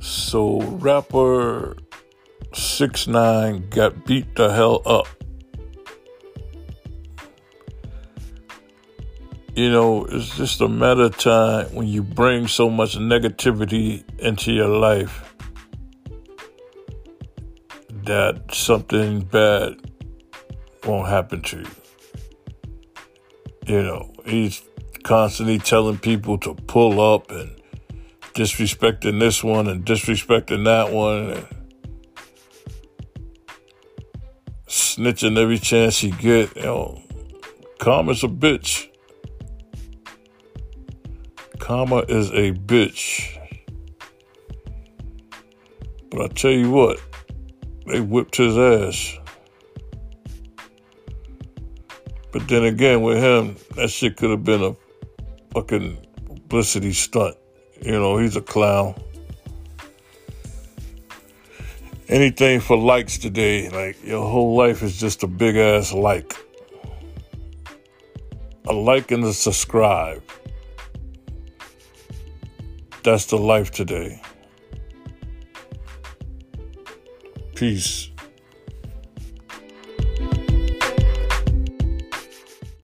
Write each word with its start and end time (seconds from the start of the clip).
So 0.00 0.60
rapper 0.60 1.76
six 2.52 3.06
nine 3.06 3.68
got 3.70 4.06
beat 4.06 4.34
the 4.36 4.52
hell 4.52 4.82
up. 4.86 5.06
You 9.54 9.70
know, 9.70 10.04
it's 10.04 10.36
just 10.36 10.60
a 10.60 10.68
matter 10.68 11.02
of 11.02 11.18
time 11.18 11.74
when 11.74 11.88
you 11.88 12.02
bring 12.02 12.46
so 12.46 12.70
much 12.70 12.96
negativity 12.96 14.04
into 14.20 14.52
your 14.52 14.68
life 14.68 15.34
that 18.04 18.54
something 18.54 19.22
bad 19.22 19.74
won't 20.86 21.08
happen 21.08 21.42
to 21.42 21.58
you. 21.58 21.66
You 23.66 23.82
know, 23.82 24.12
he's 24.24 24.62
constantly 25.02 25.58
telling 25.58 25.98
people 25.98 26.38
to 26.38 26.54
pull 26.54 27.00
up 27.00 27.30
and 27.30 27.57
disrespecting 28.38 29.18
this 29.18 29.42
one 29.42 29.66
and 29.66 29.84
disrespecting 29.84 30.64
that 30.64 30.92
one 30.92 31.44
snitching 34.68 35.36
every 35.36 35.58
chance 35.58 35.98
he 35.98 36.12
get. 36.12 36.54
You 36.54 36.62
know, 36.62 37.02
karma's 37.80 38.22
a 38.22 38.28
bitch. 38.28 38.86
Karma 41.58 42.04
is 42.08 42.30
a 42.30 42.52
bitch. 42.52 43.36
But 46.08 46.20
I 46.22 46.28
tell 46.28 46.52
you 46.52 46.70
what, 46.70 47.00
they 47.86 48.00
whipped 48.00 48.36
his 48.36 48.56
ass. 48.56 49.18
But 52.30 52.46
then 52.46 52.62
again, 52.62 53.02
with 53.02 53.20
him, 53.20 53.56
that 53.74 53.90
shit 53.90 54.16
could 54.16 54.30
have 54.30 54.44
been 54.44 54.62
a 54.62 54.76
fucking 55.52 56.06
publicity 56.24 56.92
stunt. 56.92 57.36
You 57.80 57.92
know, 57.92 58.18
he's 58.18 58.36
a 58.36 58.40
clown. 58.40 58.94
Anything 62.08 62.60
for 62.60 62.76
likes 62.76 63.18
today, 63.18 63.68
like 63.68 64.02
your 64.02 64.26
whole 64.26 64.56
life 64.56 64.82
is 64.82 64.98
just 64.98 65.22
a 65.22 65.26
big 65.26 65.56
ass 65.56 65.92
like. 65.92 66.34
A 68.66 68.72
like 68.72 69.10
and 69.10 69.24
a 69.24 69.32
subscribe. 69.32 70.22
That's 73.02 73.26
the 73.26 73.38
life 73.38 73.70
today. 73.70 74.20
Peace. 77.54 78.10